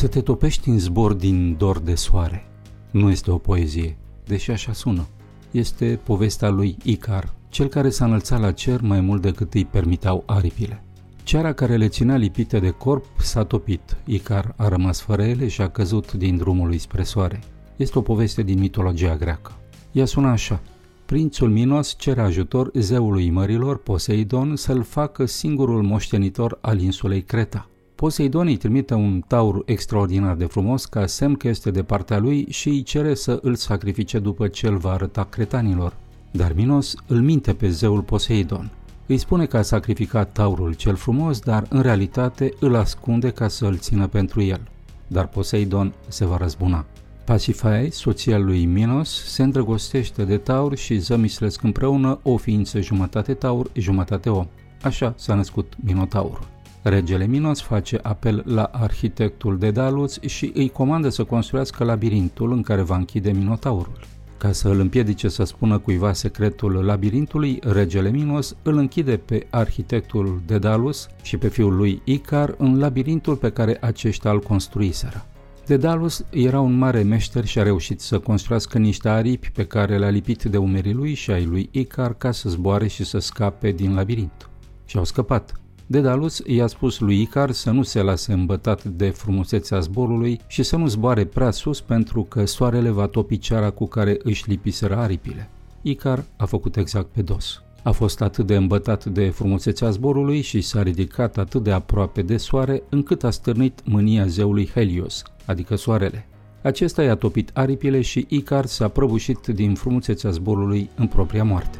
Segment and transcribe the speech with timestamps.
[0.00, 2.46] Să te topești în zbor din dor de soare.
[2.90, 5.06] Nu este o poezie, deși așa sună.
[5.50, 10.22] Este povestea lui Icar, cel care s-a înălțat la cer mai mult decât îi permitau
[10.26, 10.82] aripile.
[11.22, 13.96] Ceara care le ținea lipite de corp s-a topit.
[14.04, 17.40] Icar a rămas fără ele și a căzut din drumul lui spre soare.
[17.76, 19.52] Este o poveste din mitologia greacă.
[19.92, 20.60] Ea sună așa.
[21.06, 27.69] Prințul Minos cere ajutor zeului mărilor, Poseidon, să-l facă singurul moștenitor al insulei Creta.
[28.00, 32.46] Poseidon îi trimite un taur extraordinar de frumos ca semn că este de partea lui
[32.50, 35.96] și îi cere să îl sacrifice după ce îl va arăta cretanilor.
[36.30, 38.70] Dar Minos îl minte pe zeul Poseidon.
[39.06, 43.66] Îi spune că a sacrificat taurul cel frumos, dar în realitate îl ascunde ca să
[43.66, 44.60] îl țină pentru el.
[45.06, 46.86] Dar Poseidon se va răzbuna.
[47.24, 53.70] Pasifae, soția lui Minos, se îndrăgostește de taur și zămislesc împreună o ființă jumătate taur,
[53.74, 54.46] jumătate om.
[54.82, 56.59] Așa s-a născut Minotaurul.
[56.82, 62.82] Regele Minos face apel la arhitectul Dedalus și îi comandă să construiască labirintul în care
[62.82, 63.98] va închide Minotaurul.
[64.38, 70.42] Ca să îl împiedice să spună cuiva secretul labirintului, regele Minos îl închide pe arhitectul
[70.46, 75.24] Dedalus și pe fiul lui Icar în labirintul pe care aceștia îl construiseră.
[75.66, 80.10] Dedalus era un mare meșter și a reușit să construiască niște aripi pe care le-a
[80.10, 83.94] lipit de umerii lui și ai lui Icar ca să zboare și să scape din
[83.94, 84.48] labirint.
[84.84, 85.60] Și au scăpat.
[85.90, 90.76] Dedalus i-a spus lui Icar să nu se lase îmbătat de frumusețea zborului și să
[90.76, 95.50] nu zboare prea sus pentru că soarele va topi ceara cu care își lipiseră aripile.
[95.82, 97.62] Icar a făcut exact pe dos.
[97.82, 102.36] A fost atât de îmbătat de frumusețea zborului și s-a ridicat atât de aproape de
[102.36, 106.26] soare încât a stârnit mânia zeului Helios, adică soarele.
[106.62, 111.78] Acesta i-a topit aripile și Icar s-a prăbușit din frumusețea zborului în propria moarte.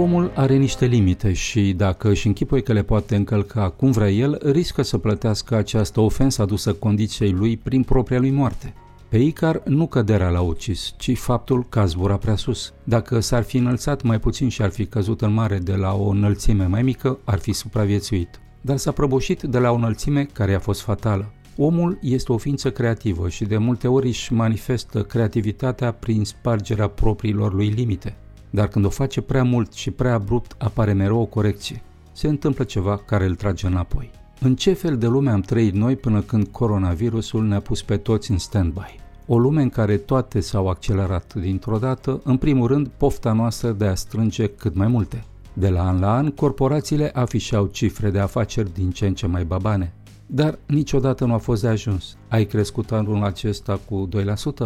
[0.00, 4.38] Omul are niște limite și dacă își închipoi că le poate încălca cum vrea el,
[4.52, 8.74] riscă să plătească această ofensă adusă condiției lui prin propria lui moarte.
[9.08, 12.72] Pe Icar nu căderea l-a ucis, ci faptul că a zburat prea sus.
[12.84, 16.08] Dacă s-ar fi înălțat mai puțin și ar fi căzut în mare de la o
[16.08, 18.40] înălțime mai mică, ar fi supraviețuit.
[18.60, 21.32] Dar s-a prăbușit de la o înălțime care a fost fatală.
[21.56, 27.54] Omul este o ființă creativă și de multe ori își manifestă creativitatea prin spargerea propriilor
[27.54, 28.16] lui limite.
[28.50, 31.82] Dar când o face prea mult și prea abrupt, apare mereu o corecție.
[32.12, 34.10] Se întâmplă ceva care îl trage înapoi.
[34.40, 38.30] În ce fel de lume am trăit noi până când coronavirusul ne-a pus pe toți
[38.30, 39.06] în stand-by?
[39.26, 43.84] O lume în care toate s-au accelerat dintr-o dată, în primul rând pofta noastră de
[43.84, 45.24] a strânge cât mai multe.
[45.52, 49.44] De la an la an, corporațiile afișau cifre de afaceri din ce în ce mai
[49.44, 49.92] babane.
[50.26, 52.16] Dar niciodată nu a fost de ajuns.
[52.28, 54.08] Ai crescut anul acesta cu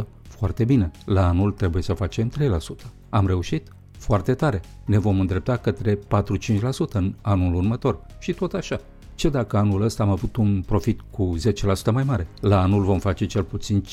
[0.01, 0.07] 2%?
[0.23, 2.33] Foarte bine, la anul trebuie să facem 3%.
[3.13, 3.69] Am reușit?
[3.99, 4.61] Foarte tare.
[4.85, 6.01] Ne vom îndrepta către 4-5%
[6.93, 8.81] în anul următor și tot așa.
[9.15, 11.35] Ce dacă anul ăsta am avut un profit cu
[11.89, 12.29] 10% mai mare?
[12.41, 13.85] La anul vom face cel puțin 15-20%.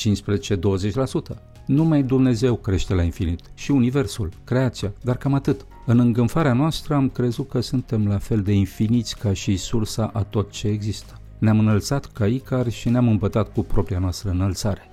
[1.66, 5.66] Numai Dumnezeu crește la infinit și Universul, creația, dar cam atât.
[5.86, 10.24] În îngânfarea noastră am crezut că suntem la fel de infiniți ca și sursa a
[10.24, 11.20] tot ce există.
[11.38, 14.89] Ne-am înălțat ca Icar și ne-am împătat cu propria noastră înălțare.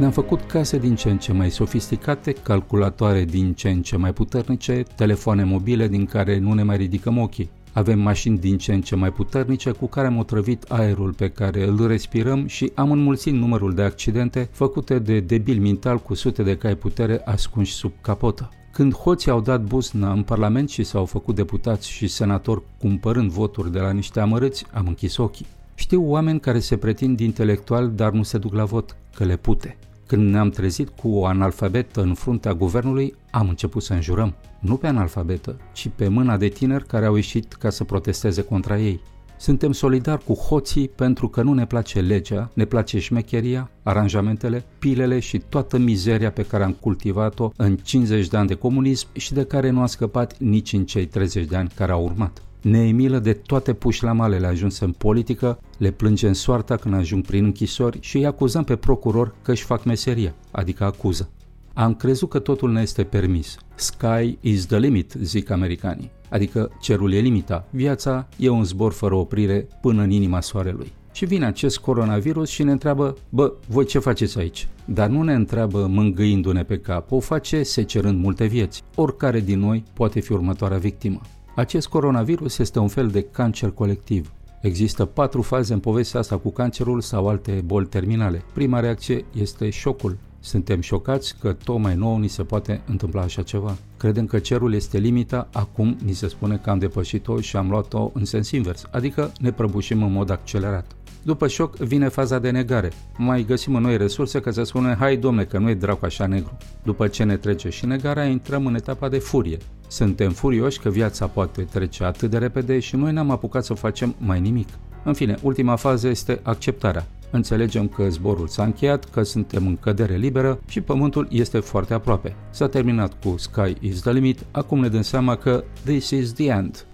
[0.00, 4.12] Ne-am făcut case din ce în ce mai sofisticate, calculatoare din ce în ce mai
[4.12, 7.50] puternice, telefoane mobile din care nu ne mai ridicăm ochii.
[7.72, 11.66] Avem mașini din ce în ce mai puternice cu care am otrăvit aerul pe care
[11.66, 16.56] îl respirăm și am înmulțit numărul de accidente făcute de debil mental cu sute de
[16.56, 18.50] cai putere ascunși sub capotă.
[18.72, 23.72] Când hoții au dat buzna în Parlament și s-au făcut deputați și senatori cumpărând voturi
[23.72, 25.46] de la niște amărâți, am închis ochii.
[25.74, 29.76] Știu oameni care se pretind intelectual, dar nu se duc la vot, că le pute
[30.10, 34.34] Când ne-am trezit cu o analfabetă în fruntea guvernului, am început să înjurăm.
[34.60, 38.78] Nu pe analfabetă, ci pe mâna de tineri care au ieșit ca să protesteze contra
[38.78, 39.00] ei.
[39.36, 45.18] Suntem solidari cu hoții pentru că nu ne place legea, ne place șmecheria, aranjamentele, pilele
[45.18, 49.44] și toată mizeria pe care am cultivat-o în 50 de ani de comunism și de
[49.44, 52.42] care nu a scăpat nici în cei 30 de ani care au urmat.
[52.62, 57.44] Ne e milă de toate pușlamalele ajunse în politică, le plângem soarta când ajung prin
[57.44, 61.30] închisori și îi acuzăm pe procuror că își fac meseria, adică acuză.
[61.74, 63.56] Am crezut că totul ne este permis.
[63.74, 66.10] Sky is the limit, zic americanii.
[66.28, 70.92] Adică cerul e limita, viața e un zbor fără oprire până în inima soarelui.
[71.12, 74.68] Și vine acest coronavirus și ne întreabă, bă, voi ce faceți aici?
[74.84, 78.82] Dar nu ne întreabă mângâindu-ne pe cap, o face secerând multe vieți.
[78.94, 81.20] Oricare din noi poate fi următoarea victimă.
[81.54, 84.32] Acest coronavirus este un fel de cancer colectiv.
[84.60, 88.42] Există patru faze în povestea asta cu cancerul sau alte boli terminale.
[88.52, 90.16] Prima reacție este șocul.
[90.40, 93.76] Suntem șocați că tocmai nouă ni se poate întâmpla așa ceva.
[93.96, 98.10] Credem că cerul este limita, acum ni se spune că am depășit-o și am luat-o
[98.14, 100.96] în sens invers, adică ne prăbușim în mod accelerat.
[101.22, 102.92] După șoc vine faza de negare.
[103.16, 106.26] Mai găsim în noi resurse că se spune, hai domne, că nu e dracu așa
[106.26, 106.56] negru.
[106.82, 109.58] După ce ne trece și negarea, intrăm în etapa de furie.
[109.88, 114.14] Suntem furioși că viața poate trece atât de repede și noi n-am apucat să facem
[114.18, 114.68] mai nimic.
[115.04, 117.06] În fine, ultima fază este acceptarea.
[117.30, 122.36] Înțelegem că zborul s-a încheiat, că suntem în cădere liberă și pământul este foarte aproape.
[122.50, 126.46] S-a terminat cu Sky is the limit, acum ne dăm seama că this is the
[126.46, 126.84] end.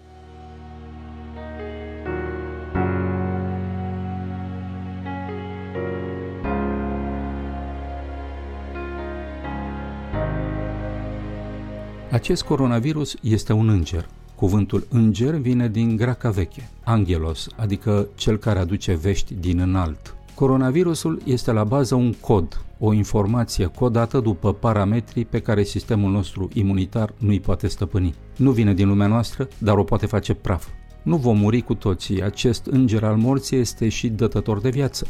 [12.17, 14.09] Acest coronavirus este un înger.
[14.35, 20.15] Cuvântul înger vine din greaca veche, angelos, adică cel care aduce vești din înalt.
[20.35, 26.49] Coronavirusul este la bază un cod, o informație codată după parametrii pe care sistemul nostru
[26.53, 28.15] imunitar nu îi poate stăpâni.
[28.37, 30.67] Nu vine din lumea noastră, dar o poate face praf.
[31.03, 35.07] Nu vom muri cu toții, acest înger al morții este și dătător de viață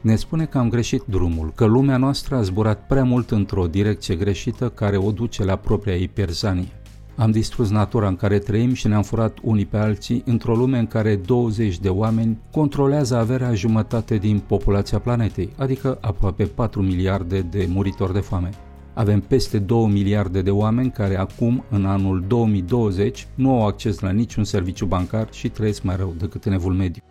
[0.00, 4.14] ne spune că am greșit drumul, că lumea noastră a zburat prea mult într-o direcție
[4.14, 6.68] greșită care o duce la propria ei pierzanie.
[7.16, 10.86] Am distrus natura în care trăim și ne-am furat unii pe alții într-o lume în
[10.86, 17.68] care 20 de oameni controlează averea jumătate din populația planetei, adică aproape 4 miliarde de
[17.70, 18.50] muritori de foame.
[18.94, 24.10] Avem peste 2 miliarde de oameni care acum, în anul 2020, nu au acces la
[24.10, 27.02] niciun serviciu bancar și trăiesc mai rău decât în evul mediu.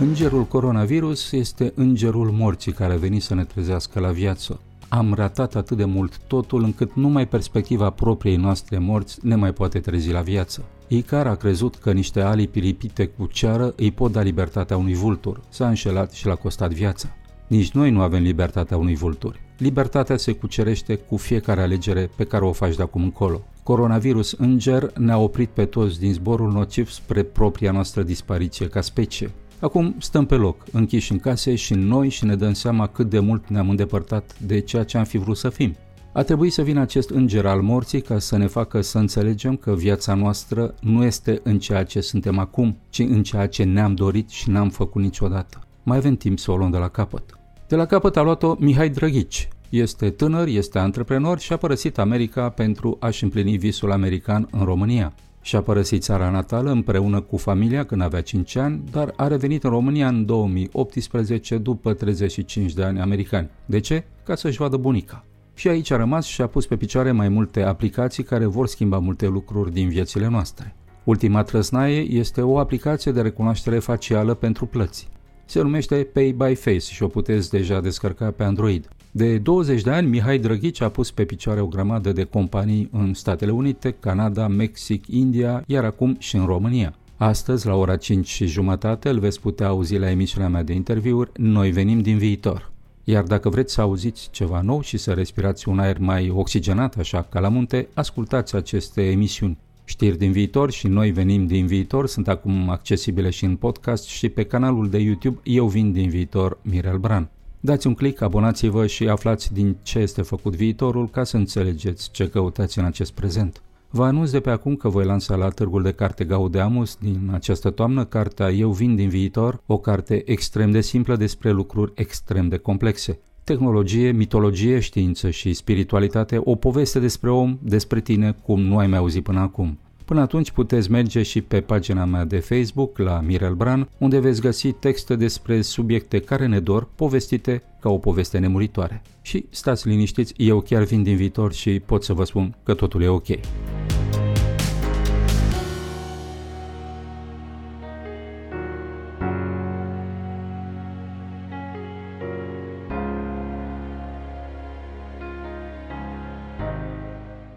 [0.00, 4.60] Îngerul coronavirus este îngerul morții care a venit să ne trezească la viață.
[4.88, 9.78] Am ratat atât de mult totul încât numai perspectiva propriei noastre morți ne mai poate
[9.78, 10.64] trezi la viață.
[10.88, 15.40] Icar a crezut că niște ali piripite cu ceară îi pot da libertatea unui vultur.
[15.48, 17.08] S-a înșelat și l-a costat viața.
[17.46, 19.40] Nici noi nu avem libertatea unui vultur.
[19.58, 23.42] Libertatea se cucerește cu fiecare alegere pe care o faci de acum încolo.
[23.62, 29.30] Coronavirus înger ne-a oprit pe toți din zborul nociv spre propria noastră dispariție ca specie.
[29.60, 33.18] Acum stăm pe loc, închiși în case și noi și ne dăm seama cât de
[33.18, 35.76] mult ne-am îndepărtat de ceea ce am fi vrut să fim.
[36.12, 39.74] A trebuit să vină acest înger al morții ca să ne facă să înțelegem că
[39.74, 44.30] viața noastră nu este în ceea ce suntem acum, ci în ceea ce ne-am dorit
[44.30, 45.60] și n-am făcut niciodată.
[45.82, 47.38] Mai avem timp să o luăm de la capăt.
[47.68, 49.48] De la capăt a luat-o Mihai Drăghici.
[49.68, 55.12] Este tânăr, este antreprenor și a părăsit America pentru a-și împlini visul american în România.
[55.40, 59.70] Și-a părăsit țara natală împreună cu familia când avea 5 ani, dar a revenit în
[59.70, 63.50] România în 2018 după 35 de ani americani.
[63.66, 64.04] De ce?
[64.24, 65.24] Ca să-și vadă bunica.
[65.54, 68.98] Și aici a rămas și a pus pe picioare mai multe aplicații care vor schimba
[68.98, 70.74] multe lucruri din viețile noastre.
[71.04, 75.08] Ultima trăsnaie este o aplicație de recunoaștere facială pentru plăți.
[75.44, 78.88] Se numește Pay by Face și o puteți deja descărca pe Android.
[79.12, 83.14] De 20 de ani, Mihai Drăghici a pus pe picioare o grămadă de companii în
[83.14, 86.94] Statele Unite, Canada, Mexic, India, iar acum și în România.
[87.16, 91.30] Astăzi, la ora 5 și jumătate, îl veți putea auzi la emisiunea mea de interviuri
[91.36, 92.70] Noi venim din viitor.
[93.04, 97.22] Iar dacă vreți să auziți ceva nou și să respirați un aer mai oxigenat, așa
[97.22, 99.58] ca la munte, ascultați aceste emisiuni.
[99.84, 104.28] Știri din viitor și Noi venim din viitor sunt acum accesibile și în podcast și
[104.28, 107.28] pe canalul de YouTube Eu vin din viitor Mirel Bran.
[107.62, 112.28] Dați un click, abonați-vă și aflați din ce este făcut viitorul ca să înțelegeți ce
[112.28, 113.62] căutați în acest prezent.
[113.90, 117.70] Vă anunț de pe acum că voi lansa la Târgul de Carte Gaudeamus din această
[117.70, 122.56] toamnă cartea Eu vin din viitor, o carte extrem de simplă despre lucruri extrem de
[122.56, 123.18] complexe.
[123.44, 128.98] Tehnologie, mitologie, știință și spiritualitate, o poveste despre om, despre tine, cum nu ai mai
[128.98, 129.78] auzit până acum.
[130.10, 134.40] Până atunci puteți merge și pe pagina mea de Facebook la Mirel Bran, unde veți
[134.40, 139.02] găsi texte despre subiecte care ne dor, povestite ca o poveste nemuritoare.
[139.22, 143.02] Și stați liniștiți, eu chiar vin din viitor și pot să vă spun că totul
[143.02, 143.26] e ok.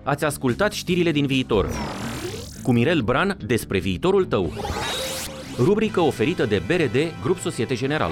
[0.04, 1.70] Ați ascultat știrile din viitor.
[2.64, 4.54] Cu Mirel Bran despre viitorul tău.
[5.58, 8.12] Rubrică oferită de BRD Grup Societe General.